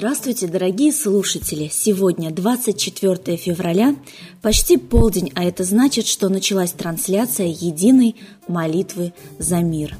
Здравствуйте, 0.00 0.46
дорогие 0.46 0.94
слушатели! 0.94 1.68
Сегодня 1.70 2.30
24 2.30 3.36
февраля, 3.36 3.94
почти 4.40 4.78
полдень, 4.78 5.30
а 5.34 5.44
это 5.44 5.62
значит, 5.62 6.06
что 6.06 6.30
началась 6.30 6.72
трансляция 6.72 7.48
единой 7.48 8.16
молитвы 8.48 9.12
за 9.38 9.58
мир. 9.58 9.98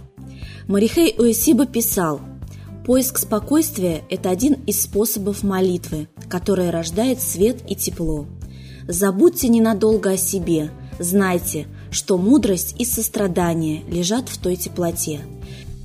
Марихей 0.67 1.15
Уэсиба 1.19 1.67
писал, 1.67 2.23
«Поиск 2.87 3.19
спокойствия– 3.19 4.01
это 4.09 4.31
один 4.31 4.55
из 4.67 4.81
способов 4.81 5.43
молитвы, 5.43 6.09
которая 6.31 6.71
рождает 6.71 7.21
свет 7.21 7.59
и 7.69 7.75
тепло. 7.75 8.27
Забудьте 8.89 9.49
ненадолго 9.49 10.13
о 10.13 10.17
себе, 10.17 10.71
знайте, 10.99 11.67
что 11.91 12.17
мудрость 12.17 12.75
и 12.79 12.87
сострадание 12.87 13.83
лежат 13.87 14.31
в 14.31 14.39
той 14.39 14.57
теплоте– 14.57 15.21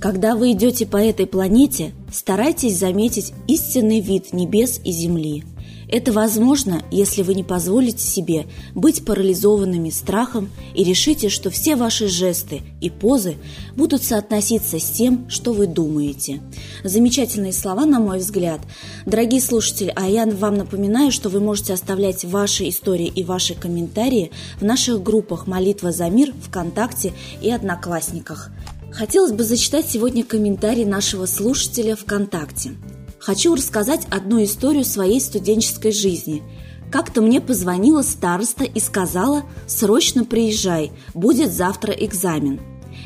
когда 0.05 0.35
вы 0.35 0.51
идете 0.51 0.85
по 0.85 0.97
этой 0.97 1.25
планете, 1.25 1.95
старайтесь 2.13 2.77
заметить 2.77 3.33
истинный 3.47 4.01
вид 4.01 4.33
небес 4.33 4.79
и 4.85 4.91
земли. 4.91 5.43
Это 5.89 6.11
возможно, 6.11 6.83
если 6.91 7.23
вы 7.23 7.33
не 7.33 7.43
позволите 7.43 8.05
себе 8.05 8.45
быть 8.75 9.03
парализованными 9.03 9.89
страхом 9.89 10.51
и 10.75 10.83
решите, 10.83 11.29
что 11.29 11.49
все 11.49 11.75
ваши 11.75 12.07
жесты 12.07 12.61
и 12.81 12.91
позы 12.91 13.37
будут 13.75 14.03
соотноситься 14.03 14.79
с 14.79 14.91
тем, 14.91 15.27
что 15.27 15.53
вы 15.53 15.65
думаете. 15.65 16.39
Замечательные 16.83 17.53
слова, 17.53 17.85
на 17.85 17.99
мой 17.99 18.19
взгляд. 18.19 18.61
Дорогие 19.07 19.41
слушатели, 19.41 19.91
а 19.95 20.07
я 20.07 20.27
вам 20.27 20.55
напоминаю, 20.57 21.11
что 21.11 21.29
вы 21.29 21.39
можете 21.39 21.73
оставлять 21.73 22.25
ваши 22.25 22.69
истории 22.69 23.07
и 23.07 23.23
ваши 23.23 23.55
комментарии 23.55 24.29
в 24.59 24.63
наших 24.63 25.01
группах 25.01 25.47
«Молитва 25.47 25.91
за 25.91 26.11
мир» 26.11 26.31
ВКонтакте 26.43 27.13
и 27.41 27.49
Одноклассниках. 27.49 28.51
Хотелось 28.91 29.33
бы 29.33 29.43
зачитать 29.43 29.89
сегодня 29.89 30.23
комментарий 30.23 30.85
нашего 30.85 31.25
слушателя 31.25 31.95
ВКонтакте. 31.95 32.71
Хочу 33.19 33.55
рассказать 33.55 34.07
одну 34.09 34.43
историю 34.43 34.85
своей 34.85 35.19
студенческой 35.19 35.91
жизни. 35.91 36.43
Как-то 36.91 37.21
мне 37.21 37.41
позвонила 37.41 38.03
староста 38.03 38.63
и 38.63 38.79
сказала 38.79 39.43
«Срочно 39.67 40.23
приезжай, 40.23 40.91
будет 41.13 41.51
завтра 41.51 41.91
экзамен». 41.91 42.61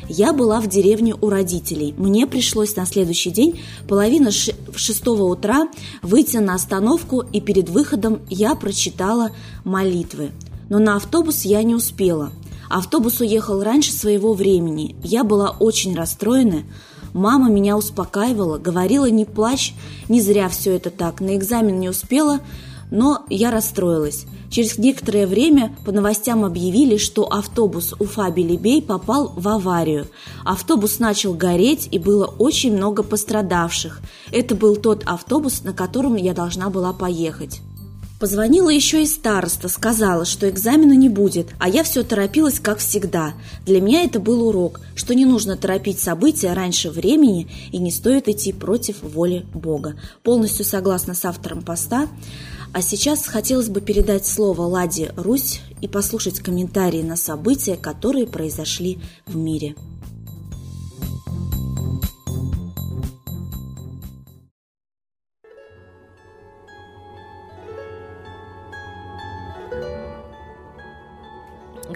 Я 0.08 0.32
была 0.32 0.60
в 0.60 0.68
деревне 0.68 1.14
у 1.14 1.28
родителей. 1.28 1.94
Мне 1.96 2.26
пришлось 2.26 2.76
на 2.76 2.86
следующий 2.86 3.30
день 3.30 3.60
половина 3.88 4.30
шестого 4.30 5.24
утра 5.24 5.68
выйти 6.02 6.36
на 6.36 6.54
остановку, 6.54 7.20
и 7.32 7.40
перед 7.40 7.68
выходом 7.68 8.20
я 8.28 8.54
прочитала 8.54 9.30
молитвы. 9.64 10.30
Но 10.68 10.78
на 10.78 10.96
автобус 10.96 11.44
я 11.44 11.62
не 11.62 11.74
успела– 11.74 12.32
Автобус 12.70 13.20
уехал 13.20 13.64
раньше 13.64 13.92
своего 13.92 14.32
времени. 14.32 14.94
Я 15.02 15.24
была 15.24 15.50
очень 15.50 15.96
расстроена. 15.96 16.62
Мама 17.12 17.50
меня 17.50 17.76
успокаивала, 17.76 18.58
говорила, 18.58 19.10
не 19.10 19.24
плачь, 19.24 19.74
не 20.08 20.20
зря 20.20 20.48
все 20.48 20.76
это 20.76 20.90
так. 20.90 21.20
На 21.20 21.34
экзамен 21.34 21.80
не 21.80 21.88
успела, 21.88 22.38
но 22.92 23.24
я 23.28 23.50
расстроилась. 23.50 24.24
Через 24.50 24.78
некоторое 24.78 25.26
время 25.26 25.76
по 25.84 25.90
новостям 25.90 26.44
объявили, 26.44 26.96
что 26.96 27.24
автобус 27.24 27.92
Уфа-Белебей 27.98 28.82
попал 28.82 29.32
в 29.36 29.48
аварию. 29.48 30.06
Автобус 30.44 31.00
начал 31.00 31.34
гореть 31.34 31.88
и 31.90 31.98
было 31.98 32.26
очень 32.26 32.76
много 32.76 33.02
пострадавших. 33.02 34.00
Это 34.30 34.54
был 34.54 34.76
тот 34.76 35.02
автобус, 35.06 35.64
на 35.64 35.72
котором 35.72 36.14
я 36.14 36.34
должна 36.34 36.70
была 36.70 36.92
поехать. 36.92 37.62
Позвонила 38.20 38.68
еще 38.68 39.02
и 39.02 39.06
староста, 39.06 39.70
сказала, 39.70 40.26
что 40.26 40.46
экзамена 40.50 40.92
не 40.92 41.08
будет, 41.08 41.48
а 41.58 41.70
я 41.70 41.82
все 41.82 42.02
торопилась, 42.02 42.60
как 42.60 42.76
всегда. 42.76 43.32
Для 43.64 43.80
меня 43.80 44.02
это 44.02 44.20
был 44.20 44.46
урок, 44.46 44.82
что 44.94 45.14
не 45.14 45.24
нужно 45.24 45.56
торопить 45.56 45.98
события 45.98 46.52
раньше 46.52 46.90
времени 46.90 47.48
и 47.72 47.78
не 47.78 47.90
стоит 47.90 48.28
идти 48.28 48.52
против 48.52 49.02
воли 49.02 49.46
Бога. 49.54 49.98
Полностью 50.22 50.66
согласна 50.66 51.14
с 51.14 51.24
автором 51.24 51.62
поста. 51.62 52.08
А 52.74 52.82
сейчас 52.82 53.26
хотелось 53.26 53.70
бы 53.70 53.80
передать 53.80 54.26
слово 54.26 54.62
Ладе 54.62 55.14
Русь 55.16 55.62
и 55.80 55.88
послушать 55.88 56.40
комментарии 56.40 57.02
на 57.02 57.16
события, 57.16 57.76
которые 57.76 58.26
произошли 58.26 58.98
в 59.24 59.34
мире. 59.34 59.76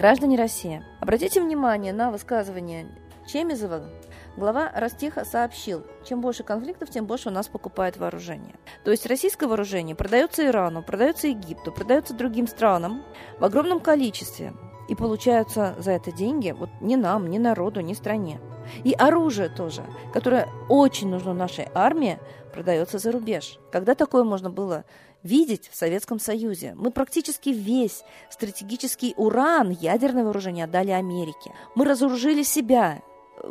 Граждане 0.05 0.37
России, 0.37 0.83
обратите 0.99 1.41
внимание 1.41 1.91
на 1.91 2.11
высказывание 2.11 2.85
Чемизова. 3.25 3.89
Глава 4.37 4.71
Ростеха 4.75 5.25
сообщил, 5.25 5.81
чем 6.07 6.21
больше 6.21 6.43
конфликтов, 6.43 6.91
тем 6.91 7.07
больше 7.07 7.29
у 7.29 7.31
нас 7.31 7.47
покупают 7.47 7.97
вооружение. 7.97 8.53
То 8.83 8.91
есть 8.91 9.07
российское 9.07 9.47
вооружение 9.47 9.95
продается 9.95 10.45
Ирану, 10.45 10.83
продается 10.83 11.25
Египту, 11.25 11.71
продается 11.71 12.13
другим 12.13 12.45
странам 12.45 13.01
в 13.39 13.45
огромном 13.45 13.79
количестве. 13.79 14.53
И 14.89 14.93
получаются 14.93 15.73
за 15.79 15.93
это 15.93 16.11
деньги 16.11 16.51
вот 16.51 16.69
не 16.81 16.97
нам, 16.97 17.27
не 17.27 17.39
народу, 17.39 17.79
не 17.79 17.95
стране. 17.95 18.39
И 18.83 18.93
оружие 18.93 19.49
тоже, 19.49 19.81
которое 20.13 20.47
очень 20.69 21.09
нужно 21.09 21.33
нашей 21.33 21.67
армии, 21.73 22.19
продается 22.53 22.99
за 22.99 23.11
рубеж. 23.11 23.57
Когда 23.71 23.95
такое 23.95 24.23
можно 24.23 24.51
было 24.51 24.85
видеть 25.25 25.69
в 25.69 25.75
Советском 25.75 26.19
Союзе. 26.19 26.73
Мы 26.77 26.91
практически 26.91 27.49
весь 27.49 28.03
стратегический 28.29 29.13
уран, 29.17 29.71
ядерное 29.71 30.23
вооружение 30.23 30.65
отдали 30.65 30.91
Америке. 30.91 31.51
Мы 31.73 31.83
разоружили 31.85 32.43
себя. 32.43 33.01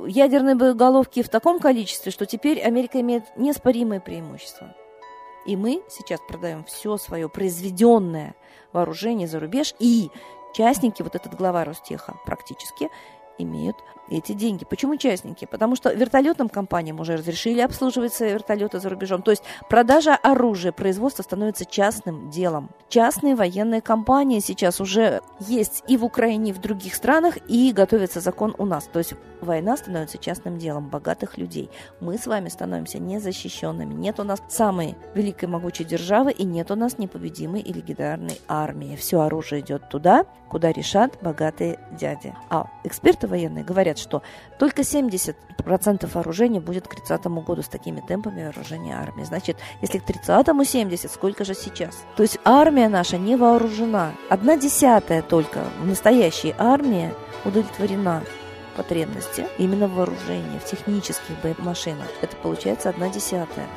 Ядерные 0.06 0.54
боеголовки 0.54 1.22
в 1.22 1.28
таком 1.28 1.58
количестве, 1.58 2.10
что 2.10 2.24
теперь 2.24 2.60
Америка 2.60 3.00
имеет 3.00 3.24
неоспоримое 3.36 4.00
преимущество. 4.00 4.74
И 5.46 5.56
мы 5.56 5.82
сейчас 5.90 6.20
продаем 6.26 6.64
все 6.64 6.96
свое 6.96 7.28
произведенное 7.28 8.34
вооружение 8.72 9.28
за 9.28 9.40
рубеж, 9.40 9.74
и 9.78 10.10
частники, 10.54 11.02
вот 11.02 11.14
этот 11.16 11.34
глава 11.34 11.64
Ростеха 11.64 12.14
практически, 12.24 12.88
имеют 13.38 13.76
эти 14.10 14.32
деньги. 14.32 14.64
Почему 14.64 14.92
участники? 14.92 15.46
Потому 15.46 15.76
что 15.76 15.92
вертолетным 15.92 16.48
компаниям 16.48 17.00
уже 17.00 17.16
разрешили 17.16 17.60
обслуживать 17.60 18.12
свои 18.12 18.32
вертолеты 18.32 18.78
за 18.78 18.88
рубежом. 18.88 19.22
То 19.22 19.30
есть 19.30 19.42
продажа 19.68 20.14
оружия, 20.14 20.72
производство 20.72 21.22
становится 21.22 21.64
частным 21.64 22.30
делом. 22.30 22.70
Частные 22.88 23.34
военные 23.34 23.80
компании 23.80 24.40
сейчас 24.40 24.80
уже 24.80 25.22
есть 25.40 25.82
и 25.88 25.96
в 25.96 26.04
Украине, 26.04 26.50
и 26.50 26.52
в 26.52 26.60
других 26.60 26.94
странах, 26.94 27.38
и 27.48 27.72
готовится 27.72 28.20
закон 28.20 28.54
у 28.58 28.66
нас. 28.66 28.88
То 28.92 28.98
есть 28.98 29.14
война 29.40 29.76
становится 29.76 30.18
частным 30.18 30.58
делом 30.58 30.88
богатых 30.88 31.38
людей. 31.38 31.70
Мы 32.00 32.18
с 32.18 32.26
вами 32.26 32.48
становимся 32.48 32.98
незащищенными. 32.98 33.94
Нет 33.94 34.20
у 34.20 34.24
нас 34.24 34.42
самой 34.48 34.96
великой 35.14 35.46
могучей 35.46 35.84
державы, 35.84 36.32
и 36.32 36.44
нет 36.44 36.70
у 36.70 36.76
нас 36.76 36.98
непобедимой 36.98 37.60
и 37.60 37.72
легендарной 37.72 38.38
армии. 38.48 38.96
Все 38.96 39.20
оружие 39.20 39.60
идет 39.60 39.88
туда, 39.88 40.24
куда 40.48 40.72
решат 40.72 41.18
богатые 41.20 41.78
дяди. 41.98 42.34
А 42.50 42.70
эксперты 42.84 43.23
военные 43.26 43.64
говорят, 43.64 43.98
что 43.98 44.22
только 44.58 44.82
70% 44.82 45.34
вооружения 46.12 46.60
будет 46.60 46.88
к 46.88 46.94
30 46.94 47.24
году 47.26 47.62
с 47.62 47.68
такими 47.68 48.00
темпами 48.00 48.44
вооружения 48.44 48.96
армии. 48.96 49.24
Значит, 49.24 49.58
если 49.82 49.98
к 49.98 50.04
30-му 50.08 50.64
70, 50.64 51.10
сколько 51.10 51.44
же 51.44 51.54
сейчас? 51.54 52.04
То 52.16 52.22
есть 52.22 52.38
армия 52.44 52.88
наша 52.88 53.18
не 53.18 53.36
вооружена. 53.36 54.12
Одна 54.28 54.56
десятая 54.56 55.22
только 55.22 55.64
настоящей 55.84 56.54
армии 56.58 57.12
удовлетворена 57.44 58.22
потребности 58.76 59.46
именно 59.58 59.86
в 59.86 59.94
вооружении, 59.94 60.58
в 60.58 60.64
технических 60.64 61.36
машинах. 61.58 62.08
Это 62.22 62.36
получается 62.36 62.88
одна 62.88 63.08
десятая 63.08 63.68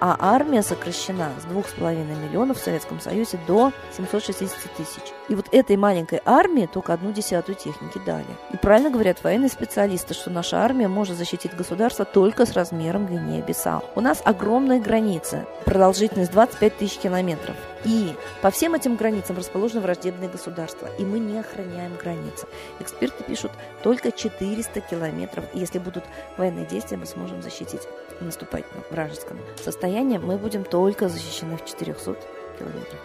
а 0.00 0.16
армия 0.18 0.62
сокращена 0.62 1.30
с 1.40 1.44
2,5 1.44 2.04
миллионов 2.04 2.58
в 2.58 2.64
Советском 2.64 3.00
Союзе 3.00 3.38
до 3.46 3.72
760 3.96 4.50
тысяч. 4.76 5.12
И 5.28 5.34
вот 5.34 5.46
этой 5.52 5.76
маленькой 5.76 6.20
армии 6.24 6.66
только 6.66 6.92
одну 6.92 7.12
десятую 7.12 7.56
техники 7.56 8.00
дали. 8.04 8.26
И 8.52 8.56
правильно 8.56 8.90
говорят 8.90 9.22
военные 9.22 9.50
специалисты, 9.50 10.14
что 10.14 10.30
наша 10.30 10.58
армия 10.58 10.88
может 10.88 11.16
защитить 11.16 11.54
государство 11.54 12.04
только 12.04 12.46
с 12.46 12.52
размером 12.52 13.06
Гвинея-Бисау. 13.06 13.82
У 13.94 14.00
нас 14.00 14.22
огромные 14.24 14.80
границы, 14.80 15.46
продолжительность 15.64 16.32
25 16.32 16.78
тысяч 16.78 16.98
километров. 16.98 17.56
И 17.84 18.14
по 18.42 18.50
всем 18.50 18.74
этим 18.74 18.96
границам 18.96 19.36
расположены 19.38 19.80
враждебные 19.80 20.28
государства, 20.28 20.88
и 20.98 21.04
мы 21.04 21.18
не 21.18 21.38
охраняем 21.38 21.96
границы. 21.96 22.46
Эксперты 22.78 23.24
пишут, 23.24 23.52
только 23.82 24.12
400 24.12 24.80
километров, 24.82 25.44
и 25.54 25.58
если 25.58 25.78
будут 25.78 26.04
военные 26.36 26.66
действия, 26.66 26.98
мы 26.98 27.06
сможем 27.06 27.42
защитить 27.42 27.82
наступать 28.20 28.64
на 28.74 28.82
вражеском 28.90 29.38
состоянии, 29.62 30.18
мы 30.18 30.36
будем 30.36 30.64
только 30.64 31.08
защищены 31.08 31.56
в 31.56 31.64
400 31.64 32.16
километрах, 32.58 33.00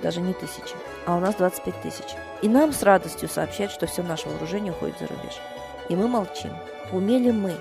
даже 0.00 0.20
не 0.20 0.32
тысячи, 0.32 0.74
а 1.06 1.16
у 1.16 1.20
нас 1.20 1.34
25 1.34 1.82
тысяч. 1.82 2.14
И 2.40 2.48
нам 2.48 2.72
с 2.72 2.82
радостью 2.84 3.28
сообщают, 3.28 3.72
что 3.72 3.86
все 3.86 4.04
наше 4.04 4.28
вооружение 4.28 4.72
уходит 4.72 4.98
за 5.00 5.08
рубеж. 5.08 5.40
И 5.88 5.96
мы 5.96 6.08
молчим. 6.08 6.52
Умели 6.92 7.30
мы 7.30 7.54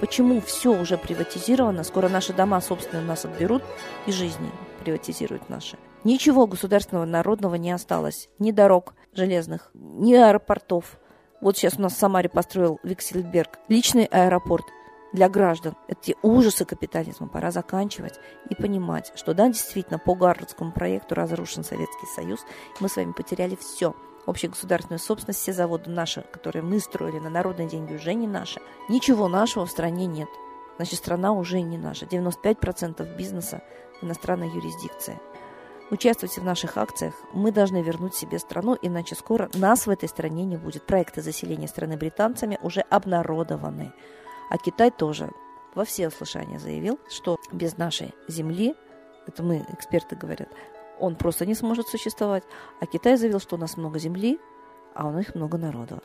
Почему 0.00 0.42
все 0.42 0.78
уже 0.78 0.98
приватизировано, 0.98 1.82
скоро 1.82 2.10
наши 2.10 2.34
дома 2.34 2.60
собственные 2.60 3.02
у 3.02 3.06
нас 3.06 3.24
отберут 3.24 3.62
и 4.04 4.12
жизни 4.12 4.50
приватизируют 4.86 5.48
наши. 5.48 5.76
Ничего 6.04 6.46
государственного 6.46 7.04
народного 7.04 7.56
не 7.56 7.72
осталось. 7.72 8.28
Ни 8.38 8.52
дорог 8.52 8.94
железных, 9.12 9.70
ни 9.74 10.14
аэропортов. 10.14 11.00
Вот 11.40 11.56
сейчас 11.56 11.74
у 11.76 11.82
нас 11.82 11.94
в 11.94 11.98
Самаре 11.98 12.28
построил 12.28 12.78
Виксельберг 12.84 13.58
личный 13.68 14.04
аэропорт. 14.04 14.66
для 15.12 15.28
граждан 15.28 15.74
эти 15.88 16.14
ужасы 16.22 16.64
капитализма 16.64 17.26
пора 17.26 17.50
заканчивать 17.50 18.20
и 18.50 18.54
понимать, 18.54 19.12
что 19.16 19.34
да, 19.34 19.48
действительно, 19.48 19.98
по 19.98 20.14
Гарвардскому 20.14 20.72
проекту 20.72 21.14
разрушен 21.14 21.64
Советский 21.64 22.06
Союз, 22.14 22.40
мы 22.80 22.88
с 22.88 22.96
вами 22.96 23.12
потеряли 23.12 23.56
все. 23.56 23.96
Общегосударственную 24.26 24.98
собственность, 24.98 25.40
все 25.40 25.52
заводы 25.52 25.90
наши, 25.90 26.22
которые 26.32 26.62
мы 26.62 26.78
строили 26.80 27.18
на 27.18 27.30
народные 27.30 27.68
деньги, 27.68 27.94
уже 27.94 28.14
не 28.14 28.26
наши. 28.26 28.60
Ничего 28.88 29.26
нашего 29.28 29.66
в 29.66 29.70
стране 29.70 30.06
нет. 30.06 30.28
Значит, 30.76 30.98
страна 30.98 31.32
уже 31.32 31.60
не 31.60 31.78
наша. 31.78 32.04
95% 32.04 33.16
бизнеса 33.16 33.62
иностранной 34.02 34.48
юрисдикции. 34.48 35.18
Участвуйте 35.90 36.40
в 36.40 36.44
наших 36.44 36.76
акциях. 36.76 37.14
Мы 37.32 37.52
должны 37.52 37.80
вернуть 37.80 38.14
себе 38.14 38.40
страну, 38.40 38.76
иначе 38.82 39.14
скоро 39.14 39.48
нас 39.54 39.86
в 39.86 39.90
этой 39.90 40.08
стране 40.08 40.44
не 40.44 40.56
будет. 40.56 40.84
Проекты 40.84 41.22
заселения 41.22 41.68
страны 41.68 41.96
британцами 41.96 42.58
уже 42.60 42.80
обнародованы. 42.80 43.92
А 44.50 44.58
Китай 44.58 44.90
тоже 44.90 45.30
во 45.76 45.84
все 45.84 46.08
услышания 46.08 46.58
заявил, 46.58 46.98
что 47.08 47.38
без 47.52 47.76
нашей 47.76 48.14
земли, 48.26 48.74
это 49.28 49.44
мы, 49.44 49.64
эксперты 49.68 50.16
говорят, 50.16 50.48
он 50.98 51.14
просто 51.14 51.46
не 51.46 51.54
сможет 51.54 51.86
существовать. 51.86 52.42
А 52.80 52.86
Китай 52.86 53.16
заявил, 53.16 53.38
что 53.38 53.56
у 53.56 53.58
нас 53.58 53.76
много 53.76 53.98
земли, 54.00 54.40
а 54.94 55.06
у 55.06 55.12
них 55.12 55.34
много 55.34 55.58
народа. 55.58 56.00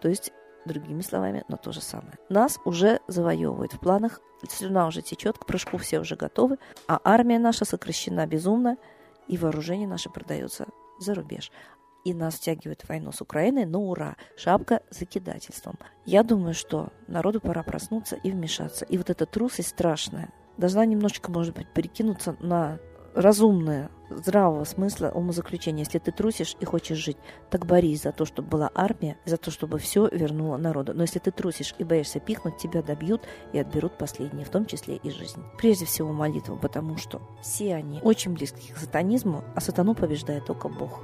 То 0.00 0.08
есть, 0.08 0.32
другими 0.64 1.02
словами, 1.02 1.44
но 1.48 1.56
то 1.56 1.72
же 1.72 1.80
самое. 1.80 2.18
Нас 2.28 2.58
уже 2.64 3.00
завоевывают 3.06 3.72
в 3.72 3.80
планах, 3.80 4.20
слюна 4.48 4.86
уже 4.86 5.02
течет, 5.02 5.38
к 5.38 5.46
прыжку 5.46 5.78
все 5.78 6.00
уже 6.00 6.16
готовы, 6.16 6.58
а 6.88 7.00
армия 7.04 7.38
наша 7.38 7.64
сокращена 7.64 8.26
безумно, 8.26 8.76
и 9.26 9.38
вооружение 9.38 9.88
наше 9.88 10.10
продается 10.10 10.66
за 10.98 11.14
рубеж 11.14 11.50
и 12.04 12.12
нас 12.12 12.34
втягивают 12.34 12.82
в 12.82 12.88
войну 12.88 13.12
с 13.12 13.20
Украиной, 13.20 13.64
но 13.64 13.80
ура, 13.80 14.16
шапка 14.36 14.82
закидательством. 14.90 15.78
Я 16.04 16.22
думаю, 16.22 16.54
что 16.54 16.92
народу 17.08 17.40
пора 17.40 17.62
проснуться 17.62 18.16
и 18.16 18.30
вмешаться. 18.30 18.84
И 18.84 18.98
вот 18.98 19.10
эта 19.10 19.26
трусость 19.26 19.70
страшная 19.70 20.30
должна 20.56 20.84
немножечко, 20.84 21.32
может 21.32 21.54
быть, 21.54 21.72
перекинуться 21.72 22.36
на 22.40 22.78
разумное, 23.14 23.90
здравого 24.10 24.64
смысла 24.64 25.10
умозаключение. 25.14 25.84
Если 25.84 25.98
ты 25.98 26.12
трусишь 26.12 26.56
и 26.60 26.64
хочешь 26.64 26.98
жить, 26.98 27.16
так 27.50 27.66
борись 27.66 28.02
за 28.02 28.12
то, 28.12 28.24
чтобы 28.24 28.48
была 28.48 28.70
армия, 28.74 29.16
за 29.24 29.36
то, 29.36 29.50
чтобы 29.50 29.78
все 29.78 30.08
вернуло 30.08 30.56
народу. 30.56 30.92
Но 30.94 31.02
если 31.02 31.18
ты 31.18 31.30
трусишь 31.30 31.74
и 31.78 31.84
боишься 31.84 32.20
пихнуть, 32.20 32.58
тебя 32.58 32.82
добьют 32.82 33.22
и 33.52 33.58
отберут 33.58 33.98
последние, 33.98 34.44
в 34.44 34.50
том 34.50 34.66
числе 34.66 34.96
и 34.96 35.10
жизнь. 35.10 35.42
Прежде 35.58 35.86
всего 35.86 36.12
молитву, 36.12 36.58
потому 36.60 36.96
что 36.96 37.22
все 37.42 37.74
они 37.74 38.00
очень 38.02 38.34
близки 38.34 38.72
к 38.72 38.76
сатанизму, 38.76 39.44
а 39.54 39.60
сатану 39.60 39.94
побеждает 39.94 40.46
только 40.46 40.68
Бог 40.68 41.00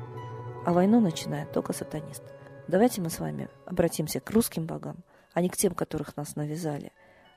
а 0.65 0.73
войну 0.73 1.01
начинает 1.01 1.53
только 1.53 1.73
сатанист. 1.73 2.23
Давайте 2.69 3.01
мы 3.01 3.11
с 3.11 3.19
вами 3.19 3.49
обратимся 3.67 4.21
к 4.21 4.31
русским 4.31 4.67
богам, 4.67 5.03
а 5.33 5.41
не 5.41 5.49
к 5.49 5.56
тем, 5.56 5.75
которых 5.75 6.17
нас 6.17 6.37
навязали. 6.37 6.93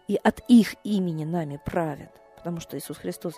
И 0.08 0.20
от 0.22 0.42
их 0.48 0.76
имени 0.84 1.24
нами 1.24 1.60
правят, 1.64 2.12
потому 2.38 2.60
что 2.60 2.78
Иисус 2.78 2.98
Христос 2.98 3.36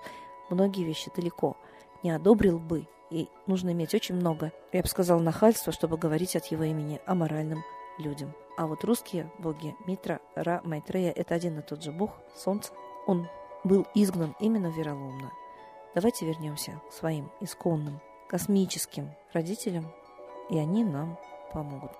многие 0.49 0.83
вещи 0.83 1.11
далеко 1.15 1.57
не 2.03 2.11
одобрил 2.11 2.59
бы, 2.59 2.87
и 3.09 3.29
нужно 3.47 3.71
иметь 3.71 3.93
очень 3.93 4.15
много, 4.15 4.51
я 4.71 4.81
бы 4.81 4.87
сказала, 4.87 5.19
нахальства, 5.19 5.71
чтобы 5.71 5.97
говорить 5.97 6.35
от 6.35 6.45
его 6.47 6.63
имени 6.63 7.01
о 7.05 7.15
моральным 7.15 7.63
людям. 7.97 8.33
А 8.57 8.67
вот 8.67 8.83
русские 8.83 9.31
боги 9.39 9.75
Митра, 9.85 10.19
Ра, 10.35 10.61
Майтрея– 10.63 11.11
это 11.15 11.35
один 11.35 11.59
и 11.59 11.61
тот 11.61 11.83
же 11.83 11.91
бог, 11.91 12.11
солнце. 12.35 12.73
Он 13.05 13.27
был 13.63 13.85
изгнан 13.93 14.35
именно 14.39 14.67
вероломно. 14.67 15.31
Давайте 15.93 16.25
вернемся 16.25 16.81
к 16.89 16.93
своим 16.93 17.31
исконным 17.41 18.01
космическим 18.27 19.11
родителям, 19.33 19.91
и 20.49 20.57
они 20.57 20.83
нам 20.83 21.17
помогут. 21.53 21.91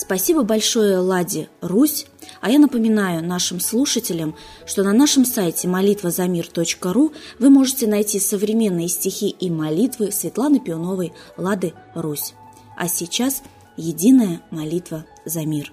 Спасибо 0.00 0.44
большое 0.44 0.98
Ладе 0.98 1.48
Русь. 1.60 2.06
А 2.40 2.52
я 2.52 2.60
напоминаю 2.60 3.20
нашим 3.20 3.58
слушателям, 3.58 4.36
что 4.64 4.84
на 4.84 4.92
нашем 4.92 5.24
сайте 5.24 5.66
молитвазамир.ру 5.66 7.12
вы 7.40 7.50
можете 7.50 7.88
найти 7.88 8.20
современные 8.20 8.86
стихи 8.86 9.28
и 9.28 9.50
молитвы 9.50 10.12
Светланы 10.12 10.60
Пионовой 10.60 11.14
Лады 11.36 11.74
Русь. 11.96 12.34
А 12.76 12.86
сейчас 12.86 13.42
единая 13.76 14.40
молитва 14.52 15.04
за 15.24 15.44
мир. 15.44 15.72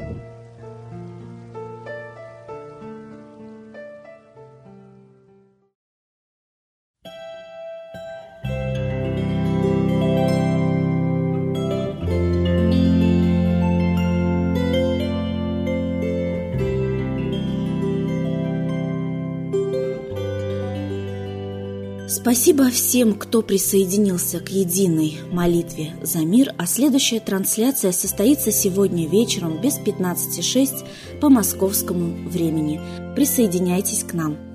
Спасибо 22.11 22.69
всем, 22.69 23.13
кто 23.13 23.41
присоединился 23.41 24.41
к 24.41 24.49
единой 24.49 25.19
молитве 25.31 25.93
за 26.01 26.25
мир, 26.25 26.53
а 26.57 26.65
следующая 26.65 27.21
трансляция 27.21 27.93
состоится 27.93 28.51
сегодня 28.51 29.07
вечером 29.07 29.61
без 29.61 29.79
15.06 29.79 31.19
по 31.21 31.29
московскому 31.29 32.27
времени. 32.27 32.81
Присоединяйтесь 33.15 34.03
к 34.03 34.13
нам. 34.13 34.50